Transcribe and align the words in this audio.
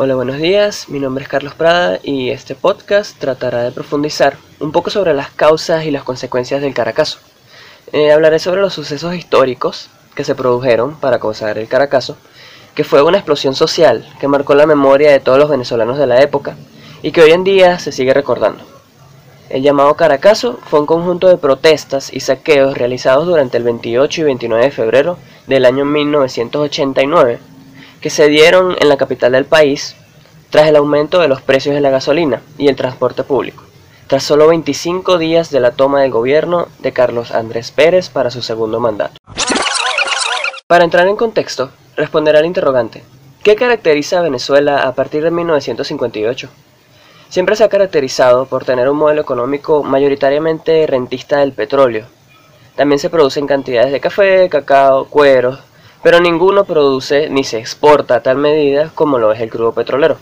Hola, 0.00 0.14
buenos 0.14 0.38
días. 0.38 0.88
Mi 0.88 1.00
nombre 1.00 1.24
es 1.24 1.28
Carlos 1.28 1.54
Prada 1.54 1.98
y 2.04 2.30
este 2.30 2.54
podcast 2.54 3.18
tratará 3.18 3.64
de 3.64 3.72
profundizar 3.72 4.36
un 4.60 4.70
poco 4.70 4.90
sobre 4.90 5.12
las 5.12 5.30
causas 5.30 5.86
y 5.86 5.90
las 5.90 6.04
consecuencias 6.04 6.62
del 6.62 6.72
Caracazo. 6.72 7.18
Eh, 7.92 8.12
hablaré 8.12 8.38
sobre 8.38 8.60
los 8.60 8.72
sucesos 8.72 9.16
históricos 9.16 9.90
que 10.14 10.22
se 10.22 10.36
produjeron 10.36 10.94
para 10.94 11.18
causar 11.18 11.58
el 11.58 11.66
Caracazo, 11.66 12.16
que 12.76 12.84
fue 12.84 13.02
una 13.02 13.18
explosión 13.18 13.56
social 13.56 14.08
que 14.20 14.28
marcó 14.28 14.54
la 14.54 14.66
memoria 14.66 15.10
de 15.10 15.18
todos 15.18 15.40
los 15.40 15.50
venezolanos 15.50 15.98
de 15.98 16.06
la 16.06 16.22
época 16.22 16.54
y 17.02 17.10
que 17.10 17.22
hoy 17.22 17.32
en 17.32 17.42
día 17.42 17.80
se 17.80 17.90
sigue 17.90 18.14
recordando. 18.14 18.62
El 19.50 19.64
llamado 19.64 19.94
Caracazo 19.94 20.60
fue 20.66 20.78
un 20.78 20.86
conjunto 20.86 21.26
de 21.26 21.38
protestas 21.38 22.12
y 22.12 22.20
saqueos 22.20 22.78
realizados 22.78 23.26
durante 23.26 23.56
el 23.56 23.64
28 23.64 24.20
y 24.20 24.24
29 24.24 24.64
de 24.64 24.70
febrero 24.70 25.18
del 25.48 25.64
año 25.64 25.84
1989 25.84 27.40
que 28.00 28.10
se 28.10 28.28
dieron 28.28 28.76
en 28.78 28.88
la 28.88 28.96
capital 28.96 29.32
del 29.32 29.44
país 29.44 29.96
tras 30.50 30.68
el 30.68 30.76
aumento 30.76 31.20
de 31.20 31.28
los 31.28 31.42
precios 31.42 31.74
de 31.74 31.80
la 31.80 31.90
gasolina 31.90 32.40
y 32.56 32.68
el 32.68 32.76
transporte 32.76 33.24
público, 33.24 33.64
tras 34.06 34.22
solo 34.22 34.48
25 34.48 35.18
días 35.18 35.50
de 35.50 35.60
la 35.60 35.72
toma 35.72 36.02
del 36.02 36.10
gobierno 36.10 36.68
de 36.78 36.92
Carlos 36.92 37.32
Andrés 37.32 37.70
Pérez 37.70 38.08
para 38.08 38.30
su 38.30 38.42
segundo 38.42 38.80
mandato. 38.80 39.14
Para 40.66 40.84
entrar 40.84 41.08
en 41.08 41.16
contexto, 41.16 41.70
responderá 41.96 42.38
al 42.38 42.46
interrogante, 42.46 43.02
¿qué 43.42 43.56
caracteriza 43.56 44.18
a 44.18 44.22
Venezuela 44.22 44.82
a 44.82 44.94
partir 44.94 45.22
de 45.22 45.30
1958? 45.30 46.48
Siempre 47.28 47.56
se 47.56 47.64
ha 47.64 47.68
caracterizado 47.68 48.46
por 48.46 48.64
tener 48.64 48.88
un 48.88 48.96
modelo 48.96 49.20
económico 49.20 49.82
mayoritariamente 49.82 50.86
rentista 50.86 51.38
del 51.38 51.52
petróleo. 51.52 52.06
También 52.74 52.98
se 52.98 53.10
producen 53.10 53.46
cantidades 53.46 53.92
de 53.92 54.00
café, 54.00 54.48
cacao, 54.48 55.06
cuero, 55.06 55.58
pero 56.02 56.20
ninguno 56.20 56.64
produce 56.64 57.28
ni 57.28 57.44
se 57.44 57.58
exporta 57.58 58.16
a 58.16 58.22
tal 58.22 58.36
medida 58.36 58.90
como 58.94 59.18
lo 59.18 59.32
es 59.32 59.40
el 59.40 59.50
crudo 59.50 59.72
petrolero. 59.72 60.16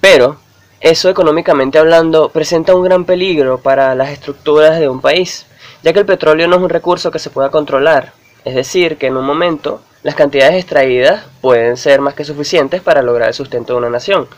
Pero, 0.00 0.36
eso 0.80 1.08
económicamente 1.08 1.78
hablando 1.78 2.28
presenta 2.28 2.74
un 2.74 2.82
gran 2.82 3.04
peligro 3.04 3.58
para 3.58 3.94
las 3.94 4.10
estructuras 4.10 4.78
de 4.78 4.88
un 4.88 5.00
país, 5.00 5.46
ya 5.82 5.92
que 5.92 6.00
el 6.00 6.06
petróleo 6.06 6.46
no 6.46 6.56
es 6.56 6.62
un 6.62 6.68
recurso 6.68 7.10
que 7.10 7.18
se 7.18 7.30
pueda 7.30 7.50
controlar, 7.50 8.12
es 8.44 8.54
decir, 8.54 8.98
que 8.98 9.06
en 9.06 9.16
un 9.16 9.24
momento 9.24 9.80
las 10.02 10.14
cantidades 10.14 10.56
extraídas 10.56 11.24
pueden 11.40 11.78
ser 11.78 12.00
más 12.00 12.14
que 12.14 12.24
suficientes 12.24 12.82
para 12.82 13.02
lograr 13.02 13.28
el 13.28 13.34
sustento 13.34 13.72
de 13.72 13.78
una 13.78 13.90
nación, 13.90 14.28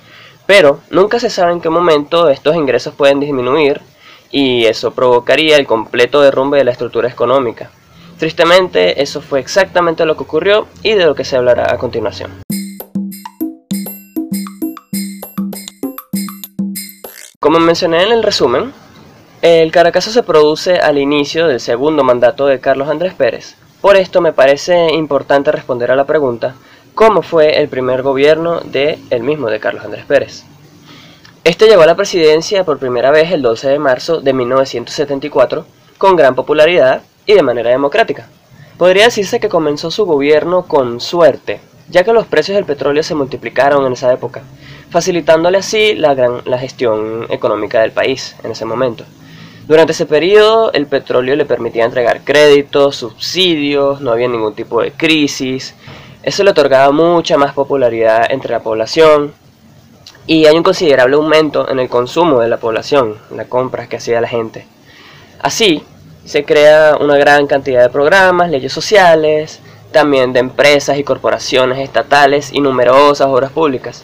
pero 0.46 0.80
nunca 0.90 1.18
se 1.18 1.30
sabe 1.30 1.52
en 1.52 1.60
qué 1.60 1.68
momento 1.68 2.28
estos 2.28 2.54
ingresos 2.54 2.94
pueden 2.94 3.18
disminuir 3.18 3.80
y 4.30 4.66
eso 4.66 4.92
provocaría 4.92 5.56
el 5.56 5.66
completo 5.66 6.20
derrumbe 6.20 6.58
de 6.58 6.64
la 6.64 6.70
estructura 6.70 7.08
económica. 7.08 7.70
Tristemente, 8.18 9.02
eso 9.02 9.20
fue 9.20 9.40
exactamente 9.40 10.06
lo 10.06 10.16
que 10.16 10.22
ocurrió 10.22 10.66
y 10.82 10.94
de 10.94 11.04
lo 11.04 11.14
que 11.14 11.24
se 11.24 11.36
hablará 11.36 11.72
a 11.72 11.76
continuación. 11.76 12.30
Como 17.38 17.60
mencioné 17.60 18.02
en 18.02 18.12
el 18.12 18.22
resumen, 18.22 18.72
el 19.42 19.70
Caracazo 19.70 20.10
se 20.10 20.22
produce 20.22 20.78
al 20.78 20.96
inicio 20.98 21.46
del 21.46 21.60
segundo 21.60 22.02
mandato 22.02 22.46
de 22.46 22.58
Carlos 22.58 22.88
Andrés 22.88 23.12
Pérez. 23.12 23.56
Por 23.82 23.96
esto 23.96 24.22
me 24.22 24.32
parece 24.32 24.94
importante 24.94 25.52
responder 25.52 25.90
a 25.90 25.96
la 25.96 26.06
pregunta, 26.06 26.54
¿cómo 26.94 27.20
fue 27.20 27.60
el 27.60 27.68
primer 27.68 28.02
gobierno 28.02 28.60
de 28.60 28.98
el 29.10 29.22
mismo 29.22 29.48
de 29.48 29.60
Carlos 29.60 29.84
Andrés 29.84 30.06
Pérez? 30.06 30.44
Este 31.44 31.68
llegó 31.68 31.82
a 31.82 31.86
la 31.86 31.94
presidencia 31.94 32.64
por 32.64 32.78
primera 32.78 33.10
vez 33.10 33.30
el 33.30 33.42
12 33.42 33.68
de 33.68 33.78
marzo 33.78 34.20
de 34.20 34.32
1974 34.32 35.66
con 35.98 36.16
gran 36.16 36.34
popularidad 36.34 37.02
y 37.26 37.34
de 37.34 37.42
manera 37.42 37.70
democrática. 37.70 38.28
Podría 38.78 39.04
decirse 39.04 39.40
que 39.40 39.48
comenzó 39.48 39.90
su 39.90 40.04
gobierno 40.04 40.66
con 40.66 41.00
suerte, 41.00 41.60
ya 41.88 42.04
que 42.04 42.12
los 42.12 42.26
precios 42.26 42.56
del 42.56 42.64
petróleo 42.64 43.02
se 43.02 43.14
multiplicaron 43.14 43.86
en 43.86 43.92
esa 43.92 44.12
época, 44.12 44.42
facilitándole 44.90 45.58
así 45.58 45.94
la, 45.94 46.14
gran, 46.14 46.42
la 46.44 46.58
gestión 46.58 47.26
económica 47.30 47.80
del 47.80 47.92
país 47.92 48.36
en 48.44 48.50
ese 48.50 48.64
momento. 48.64 49.04
Durante 49.66 49.92
ese 49.92 50.06
periodo, 50.06 50.72
el 50.72 50.86
petróleo 50.86 51.34
le 51.34 51.44
permitía 51.44 51.84
entregar 51.84 52.22
créditos, 52.22 52.96
subsidios, 52.96 54.00
no 54.00 54.12
había 54.12 54.28
ningún 54.28 54.54
tipo 54.54 54.80
de 54.80 54.92
crisis. 54.92 55.74
Eso 56.22 56.44
le 56.44 56.50
otorgaba 56.50 56.92
mucha 56.92 57.36
más 57.36 57.52
popularidad 57.52 58.30
entre 58.30 58.52
la 58.52 58.60
población. 58.60 59.34
Y 60.28 60.46
hay 60.46 60.56
un 60.56 60.62
considerable 60.62 61.16
aumento 61.16 61.68
en 61.68 61.80
el 61.80 61.88
consumo 61.88 62.40
de 62.40 62.48
la 62.48 62.58
población, 62.58 63.16
las 63.34 63.48
compras 63.48 63.88
que 63.88 63.96
hacía 63.96 64.20
la 64.20 64.28
gente. 64.28 64.66
Así, 65.40 65.82
se 66.26 66.44
crea 66.44 66.96
una 67.00 67.16
gran 67.16 67.46
cantidad 67.46 67.82
de 67.82 67.88
programas, 67.88 68.50
leyes 68.50 68.72
sociales, 68.72 69.60
también 69.92 70.32
de 70.32 70.40
empresas 70.40 70.98
y 70.98 71.04
corporaciones 71.04 71.78
estatales 71.78 72.52
y 72.52 72.60
numerosas 72.60 73.28
obras 73.28 73.52
públicas. 73.52 74.02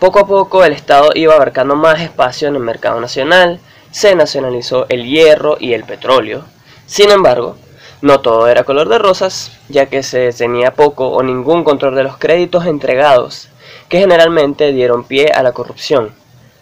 Poco 0.00 0.18
a 0.18 0.26
poco 0.26 0.64
el 0.64 0.72
Estado 0.72 1.10
iba 1.14 1.34
abarcando 1.34 1.76
más 1.76 2.00
espacio 2.00 2.48
en 2.48 2.56
el 2.56 2.62
mercado 2.62 3.00
nacional, 3.00 3.60
se 3.92 4.14
nacionalizó 4.16 4.86
el 4.88 5.06
hierro 5.06 5.56
y 5.60 5.72
el 5.72 5.84
petróleo. 5.84 6.44
Sin 6.84 7.10
embargo, 7.10 7.56
no 8.02 8.20
todo 8.20 8.48
era 8.48 8.64
color 8.64 8.88
de 8.88 8.98
rosas, 8.98 9.52
ya 9.68 9.86
que 9.86 10.02
se 10.02 10.32
tenía 10.32 10.74
poco 10.74 11.08
o 11.08 11.22
ningún 11.22 11.62
control 11.62 11.94
de 11.94 12.02
los 12.02 12.18
créditos 12.18 12.66
entregados, 12.66 13.48
que 13.88 14.00
generalmente 14.00 14.72
dieron 14.72 15.04
pie 15.04 15.30
a 15.32 15.44
la 15.44 15.52
corrupción, 15.52 16.12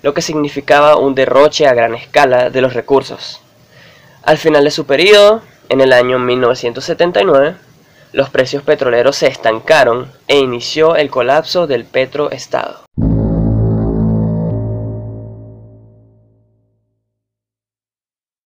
lo 0.02 0.12
que 0.12 0.22
significaba 0.22 0.96
un 0.96 1.14
derroche 1.14 1.66
a 1.66 1.74
gran 1.74 1.94
escala 1.94 2.50
de 2.50 2.60
los 2.60 2.74
recursos. 2.74 3.43
Al 4.24 4.38
final 4.38 4.64
de 4.64 4.70
su 4.70 4.86
periodo, 4.86 5.42
en 5.68 5.82
el 5.82 5.92
año 5.92 6.18
1979, 6.18 7.56
los 8.12 8.30
precios 8.30 8.62
petroleros 8.62 9.16
se 9.16 9.26
estancaron 9.26 10.10
e 10.28 10.38
inició 10.38 10.96
el 10.96 11.10
colapso 11.10 11.66
del 11.66 11.84
petroestado. 11.84 12.84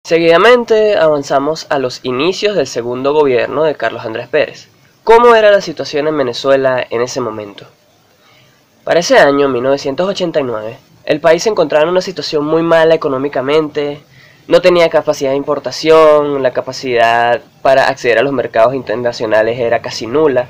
Seguidamente 0.05 0.97
avanzamos 0.97 1.67
a 1.71 1.79
los 1.79 2.01
inicios 2.03 2.57
del 2.57 2.67
segundo 2.67 3.13
gobierno 3.13 3.63
de 3.63 3.77
Carlos 3.77 4.05
Andrés 4.05 4.27
Pérez. 4.27 4.69
¿Cómo 5.05 5.37
era 5.37 5.53
la 5.53 5.61
situación 5.61 6.09
en 6.09 6.17
Venezuela 6.19 6.85
en 6.91 7.03
ese 7.03 7.21
momento? 7.21 7.67
Para 8.83 8.99
ese 8.99 9.19
año, 9.19 9.49
1989, 9.49 10.77
el 11.05 11.21
país 11.21 11.45
se 11.45 11.51
encontraba 11.51 11.85
en 11.85 11.91
una 11.91 12.01
situación 12.01 12.45
muy 12.45 12.63
mala 12.63 12.95
económicamente, 12.95 14.03
no 14.49 14.63
tenía 14.63 14.89
capacidad 14.89 15.31
de 15.31 15.37
importación, 15.37 16.43
la 16.43 16.53
capacidad 16.53 17.43
para 17.61 17.89
acceder 17.89 18.19
a 18.19 18.23
los 18.23 18.33
mercados 18.33 18.75
internacionales 18.75 19.61
era 19.61 19.83
casi 19.83 20.07
nula 20.07 20.49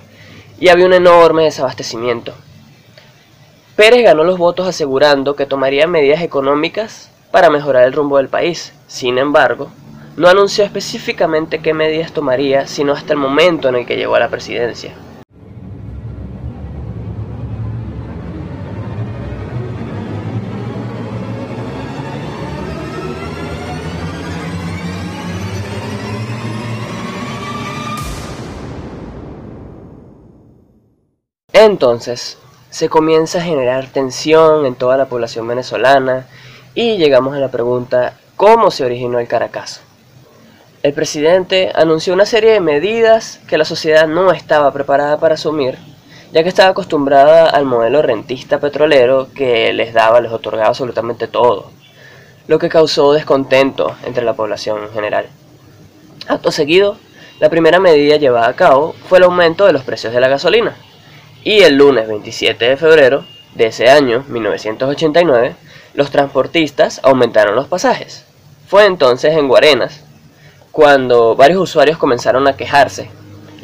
y 0.60 0.68
había 0.68 0.86
un 0.86 0.92
enorme 0.92 1.44
desabastecimiento. 1.44 2.32
Pérez 3.74 4.04
ganó 4.04 4.22
los 4.22 4.38
votos 4.38 4.68
asegurando 4.68 5.34
que 5.34 5.46
tomaría 5.46 5.88
medidas 5.88 6.22
económicas 6.22 7.10
para 7.32 7.50
mejorar 7.50 7.84
el 7.84 7.92
rumbo 7.92 8.16
del 8.18 8.28
país. 8.28 8.72
Sin 8.86 9.18
embargo, 9.18 9.68
no 10.16 10.28
anunció 10.28 10.64
específicamente 10.64 11.60
qué 11.60 11.74
medidas 11.74 12.12
tomaría, 12.12 12.68
sino 12.68 12.92
hasta 12.92 13.12
el 13.12 13.18
momento 13.18 13.68
en 13.68 13.76
el 13.76 13.86
que 13.86 13.96
llegó 13.96 14.14
a 14.14 14.20
la 14.20 14.30
presidencia. 14.30 14.92
Entonces, 31.68 32.38
se 32.70 32.88
comienza 32.88 33.38
a 33.38 33.42
generar 33.42 33.88
tensión 33.88 34.64
en 34.64 34.74
toda 34.74 34.96
la 34.96 35.04
población 35.04 35.46
venezolana 35.46 36.26
y 36.74 36.96
llegamos 36.96 37.36
a 37.36 37.40
la 37.40 37.50
pregunta, 37.50 38.14
¿cómo 38.36 38.70
se 38.70 38.86
originó 38.86 39.18
el 39.18 39.28
Caracazo? 39.28 39.82
El 40.82 40.94
presidente 40.94 41.70
anunció 41.74 42.14
una 42.14 42.24
serie 42.24 42.52
de 42.52 42.60
medidas 42.60 43.40
que 43.46 43.58
la 43.58 43.66
sociedad 43.66 44.08
no 44.08 44.32
estaba 44.32 44.72
preparada 44.72 45.18
para 45.18 45.34
asumir, 45.34 45.76
ya 46.32 46.42
que 46.42 46.48
estaba 46.48 46.70
acostumbrada 46.70 47.50
al 47.50 47.66
modelo 47.66 48.00
rentista 48.00 48.58
petrolero 48.58 49.28
que 49.34 49.70
les 49.74 49.92
daba, 49.92 50.22
les 50.22 50.32
otorgaba 50.32 50.68
absolutamente 50.68 51.28
todo, 51.28 51.70
lo 52.46 52.58
que 52.58 52.70
causó 52.70 53.12
descontento 53.12 53.94
entre 54.06 54.24
la 54.24 54.32
población 54.32 54.84
en 54.84 54.92
general. 54.94 55.26
Acto 56.28 56.50
seguido, 56.50 56.96
la 57.40 57.50
primera 57.50 57.78
medida 57.78 58.16
llevada 58.16 58.48
a 58.48 58.56
cabo 58.56 58.94
fue 59.06 59.18
el 59.18 59.24
aumento 59.24 59.66
de 59.66 59.74
los 59.74 59.82
precios 59.82 60.14
de 60.14 60.20
la 60.20 60.28
gasolina, 60.28 60.74
y 61.44 61.60
el 61.60 61.76
lunes 61.76 62.08
27 62.08 62.68
de 62.68 62.76
febrero 62.76 63.24
de 63.54 63.66
ese 63.66 63.88
año, 63.88 64.24
1989, 64.28 65.54
los 65.94 66.10
transportistas 66.10 67.00
aumentaron 67.02 67.56
los 67.56 67.66
pasajes. 67.66 68.24
Fue 68.66 68.84
entonces 68.84 69.36
en 69.36 69.48
Guarenas 69.48 70.04
cuando 70.72 71.34
varios 71.34 71.60
usuarios 71.60 71.98
comenzaron 71.98 72.46
a 72.46 72.56
quejarse 72.56 73.10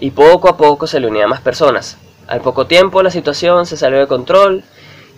y 0.00 0.10
poco 0.10 0.48
a 0.48 0.56
poco 0.56 0.86
se 0.86 1.00
le 1.00 1.06
unían 1.06 1.28
más 1.28 1.40
personas. 1.40 1.96
Al 2.26 2.40
poco 2.40 2.66
tiempo 2.66 3.02
la 3.02 3.10
situación 3.10 3.66
se 3.66 3.76
salió 3.76 3.98
de 3.98 4.06
control 4.06 4.64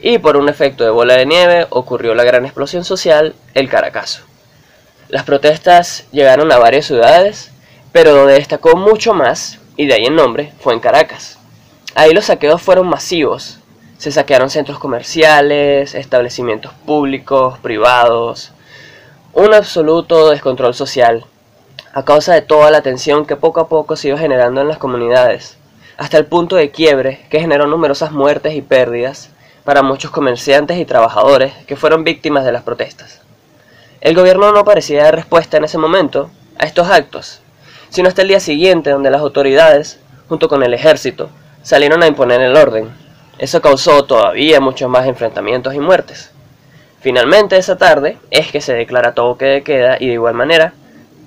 y 0.01 0.19
por 0.19 0.37
un 0.37 0.49
efecto 0.49 0.85
de 0.85 0.91
bola 0.91 1.17
de 1.17 1.27
nieve 1.27 1.67
ocurrió 1.71 2.15
la 2.15 2.25
gran 2.25 2.45
explosión 2.45 2.85
social, 2.85 3.35
el 3.55 3.69
Caracazo. 3.69 4.23
Las 5.09 5.25
protestas 5.25 6.05
llegaron 6.11 6.53
a 6.53 6.59
varias 6.59 6.87
ciudades, 6.87 7.53
pero 7.93 8.13
donde 8.13 8.35
destacó 8.35 8.77
mucho 8.77 9.15
más, 9.15 9.59
y 9.77 9.87
de 9.87 9.95
ahí 9.95 10.05
el 10.05 10.17
nombre, 10.17 10.53
fue 10.61 10.75
en 10.75 10.81
Caracas. 10.81 11.36
Ahí 11.99 12.13
los 12.13 12.27
saqueos 12.27 12.61
fueron 12.61 12.89
masivos, 12.89 13.59
Se 13.97 14.13
saquearon 14.13 14.51
centros 14.51 14.79
comerciales, 14.79 15.95
establecimientos 15.95 16.71
públicos, 16.85 17.59
privados, 17.61 18.53
un 19.33 19.55
absoluto 19.55 20.29
descontrol 20.29 20.75
social, 20.75 21.25
a 21.95 22.05
causa 22.05 22.35
de 22.35 22.43
toda 22.43 22.71
la 22.71 22.83
tensión 22.83 23.25
que 23.25 23.37
poco 23.37 23.61
a 23.61 23.69
poco 23.71 23.97
se 23.97 24.09
iba 24.09 24.19
generando 24.19 24.61
en 24.61 24.69
las 24.69 24.77
comunidades, 24.77 25.57
hasta 25.97 26.19
el 26.19 26.27
punto 26.27 26.57
de 26.57 26.71
quiebre 26.71 27.25
que 27.31 27.41
generó 27.41 27.67
numerosas 27.67 28.13
muertes 28.13 28.55
y 28.55 28.61
pérdidas 28.61 29.31
para 29.65 29.83
muchos 29.83 30.11
comerciantes 30.11 30.77
y 30.77 30.85
trabajadores 30.85 31.55
que 31.67 31.77
fueron 31.77 32.05
víctimas 32.05 32.45
de 32.45 32.53
las 32.53 32.63
protestas. 32.63 33.23
El 34.03 34.15
gobierno 34.15 34.53
no 34.53 34.67
parecía 34.67 35.05
dar 35.05 35.15
respuesta 35.15 35.57
en 35.57 35.65
ese 35.65 35.79
momento 35.79 36.29
a 36.59 36.67
estos 36.67 36.91
actos, 36.91 37.41
sino 37.89 38.09
hasta 38.09 38.21
el 38.21 38.29
día 38.29 38.41
siguiente 38.41 38.91
donde 38.91 39.11
las 39.11 39.23
autoridades, 39.23 39.99
junto 40.29 40.51
con 40.51 40.63
el 40.63 40.75
ejército, 40.75 41.31
salieron 41.67 42.01
a 42.05 42.07
imponer 42.07 42.41
el 42.43 42.57
orden. 42.57 42.91
Eso 43.39 43.61
causó 43.61 44.05
todavía 44.05 44.61
muchos 44.61 44.89
más 44.89 45.05
enfrentamientos 45.05 45.75
y 45.75 45.81
muertes. 45.81 46.31
Finalmente 47.01 47.57
esa 47.57 47.77
tarde 47.77 48.19
es 48.31 48.53
que 48.53 48.61
se 48.61 48.73
declara 48.73 49.15
toque 49.15 49.47
de 49.47 49.63
queda 49.65 49.97
y 49.99 50.07
de 50.07 50.13
igual 50.13 50.35
manera 50.35 50.75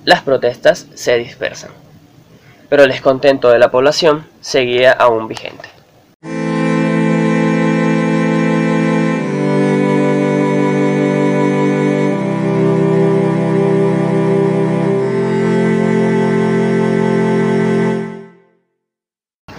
las 0.06 0.22
protestas 0.22 0.86
se 0.94 1.18
dispersan. 1.18 1.72
Pero 2.70 2.84
el 2.84 2.90
descontento 2.90 3.50
de 3.50 3.58
la 3.58 3.70
población 3.70 4.26
seguía 4.40 4.92
aún 4.92 5.28
vigente. 5.28 5.68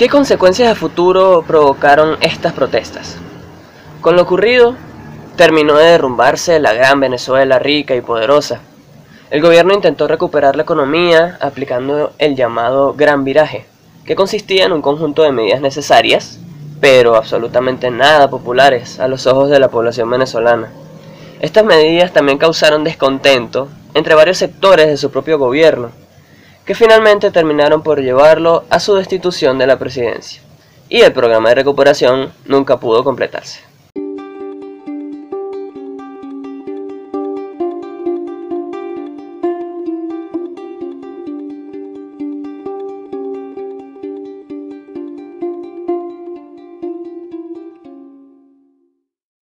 ¿Qué 0.02 0.10
consecuencias 0.10 0.68
a 0.68 0.74
futuro 0.74 1.44
provocaron 1.46 2.18
estas 2.22 2.54
protestas? 2.54 3.18
Con 4.02 4.16
lo 4.16 4.24
ocurrido, 4.24 4.76
terminó 5.36 5.78
de 5.78 5.92
derrumbarse 5.92 6.60
la 6.60 6.74
gran 6.74 7.00
Venezuela 7.00 7.60
rica 7.60 7.94
y 7.96 8.02
poderosa. 8.02 8.62
El 9.30 9.44
gobierno 9.44 9.76
intentó 9.76 10.08
recuperar 10.08 10.56
la 10.56 10.64
economía 10.64 11.38
aplicando 11.40 12.14
el 12.18 12.36
llamado 12.36 12.96
Gran 12.96 13.24
Viraje, 13.24 13.68
que 14.04 14.16
consistía 14.16 14.66
en 14.66 14.72
un 14.72 14.82
conjunto 14.82 15.22
de 15.22 15.34
medidas 15.34 15.62
necesarias, 15.62 16.40
pero 16.80 17.16
absolutamente 17.16 17.92
nada 17.92 18.28
populares 18.28 19.00
a 19.00 19.08
los 19.08 19.28
ojos 19.28 19.52
de 19.52 19.60
la 19.60 19.68
población 19.68 20.10
venezolana. 20.10 20.72
Estas 21.42 21.64
medidas 21.64 22.12
también 22.12 22.40
causaron 22.40 22.84
descontento 22.84 23.68
entre 23.94 24.16
varios 24.16 24.40
sectores 24.40 24.88
de 24.88 24.98
su 24.98 25.12
propio 25.12 25.38
gobierno, 25.38 25.92
que 26.72 26.76
finalmente 26.76 27.32
terminaron 27.32 27.84
por 27.84 28.00
llevarlo 28.00 28.64
a 28.70 28.80
su 28.80 28.96
destitución 28.96 29.58
de 29.58 29.68
la 29.68 29.78
presidencia, 29.78 30.42
y 30.88 31.02
el 31.02 31.12
programa 31.12 31.50
de 31.50 31.56
recuperación 31.56 32.32
nunca 32.46 32.80
pudo 32.80 33.04
completarse. 33.04 33.60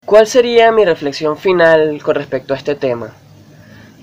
¿Cuál 0.04 0.26
sería 0.26 0.72
mi 0.72 0.84
reflexión 0.84 1.36
final 1.36 2.02
con 2.02 2.16
respecto 2.16 2.52
a 2.52 2.56
este 2.56 2.74
tema? 2.74 3.12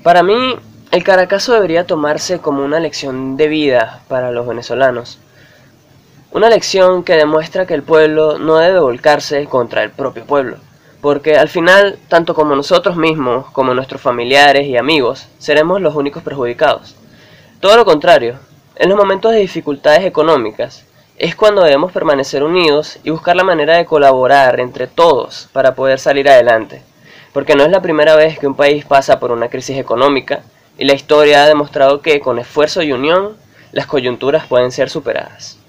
Para 0.04 0.24
mí, 0.24 0.56
el 0.92 1.04
Caracazo 1.04 1.54
debería 1.54 1.86
tomarse 1.86 2.40
como 2.40 2.66
una 2.66 2.80
lección 2.80 3.38
de 3.38 3.48
vida 3.48 4.02
para 4.08 4.32
los 4.32 4.48
venezolanos. 4.48 5.20
Una 6.32 6.50
lección 6.50 7.04
que 7.04 7.14
demuestra 7.14 7.68
que 7.68 7.76
el 7.76 7.84
pueblo 7.84 8.40
no 8.40 8.58
debe 8.58 8.80
volcarse 8.80 9.46
contra 9.46 9.84
el 9.84 9.92
propio 9.92 10.26
pueblo, 10.26 10.58
porque 11.00 11.38
al 11.38 11.48
final, 11.48 12.00
tanto 12.08 12.34
como 12.34 12.56
nosotros 12.56 12.96
mismos, 12.96 13.52
como 13.52 13.76
nuestros 13.76 14.02
familiares 14.02 14.66
y 14.66 14.78
amigos, 14.78 15.28
seremos 15.38 15.80
los 15.80 15.94
únicos 15.94 16.24
perjudicados. 16.24 16.96
Todo 17.60 17.78
lo 17.78 17.86
contrario, 17.86 18.40
en 18.76 18.90
los 18.90 18.98
momentos 18.98 19.32
de 19.32 19.40
dificultades 19.40 20.04
económicas, 20.06 20.86
es 21.20 21.36
cuando 21.36 21.62
debemos 21.62 21.92
permanecer 21.92 22.44
unidos 22.44 22.98
y 23.04 23.12
buscar 23.12 23.36
la 23.36 23.44
manera 23.44 23.78
de 23.78 23.86
colaborar 23.86 24.60
entre 24.60 24.88
todos 24.88 25.50
para 25.54 25.76
poder 25.76 26.00
salir 26.00 26.28
adelante, 26.28 26.82
porque 27.32 27.54
no 27.54 27.64
es 27.64 27.70
la 27.70 27.82
primera 27.82 28.16
vez 28.16 28.40
que 28.40 28.48
un 28.48 28.56
país 28.56 28.86
pasa 28.86 29.20
por 29.20 29.32
una 29.32 29.50
crisis 29.50 29.78
económica, 29.78 30.42
y 30.80 30.86
la 30.86 30.94
historia 30.94 31.44
ha 31.44 31.48
demostrado 31.48 32.02
que 32.02 32.22
con 32.22 32.40
esfuerzo 32.40 32.82
y 32.82 32.94
unión 32.94 33.36
las 33.74 33.86
coyunturas 33.86 34.48
pueden 34.48 34.72
ser 34.72 34.90
superadas. 34.90 35.60